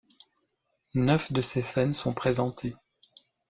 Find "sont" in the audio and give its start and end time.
1.93-2.11